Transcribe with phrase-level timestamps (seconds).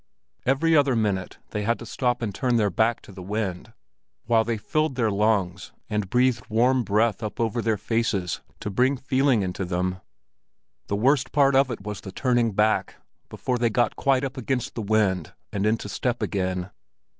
[0.47, 3.71] Every other minute they had to stop and turn their back to the wind
[4.25, 8.97] while they filled their lungs and breathed warm breath up over their faces to bring
[8.97, 9.97] feeling into them.
[10.87, 12.95] The worst part of it was the turning back,
[13.29, 16.71] before they got quite up against the wind and into step again.